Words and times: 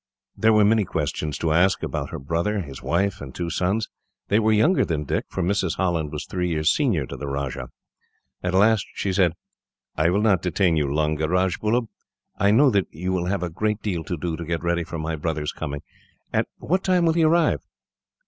There 0.35 0.51
were 0.51 0.65
many 0.65 0.83
questions 0.83 1.37
to 1.37 1.51
ask 1.53 1.83
about 1.83 2.09
her 2.09 2.17
brother, 2.17 2.61
his 2.61 2.81
wife 2.81 3.21
and 3.21 3.35
two 3.35 3.51
sons. 3.51 3.87
They 4.29 4.39
were 4.39 4.51
younger 4.51 4.83
than 4.83 5.03
Dick, 5.03 5.25
for 5.29 5.43
Mrs. 5.43 5.75
Holland 5.75 6.11
was 6.11 6.25
three 6.25 6.49
years 6.49 6.71
senior 6.71 7.05
to 7.05 7.15
the 7.15 7.27
Rajah. 7.27 7.69
At 8.41 8.55
last, 8.55 8.87
she 8.95 9.13
said, 9.13 9.33
"I 9.95 10.09
will 10.09 10.21
not 10.23 10.41
detain 10.41 10.75
you 10.75 10.91
longer, 10.91 11.27
Rajbullub. 11.27 11.87
I 12.35 12.49
know 12.49 12.71
that 12.71 12.87
you 12.89 13.13
will 13.13 13.27
have 13.27 13.43
a 13.43 13.51
great 13.51 13.83
deal 13.83 14.03
to 14.05 14.17
do, 14.17 14.35
to 14.37 14.43
get 14.43 14.63
ready 14.63 14.83
for 14.83 14.97
my 14.97 15.15
brother's 15.15 15.53
coming. 15.53 15.81
At 16.33 16.47
what 16.57 16.83
time 16.83 17.05
will 17.05 17.13
he 17.13 17.23
arrive?" 17.23 17.59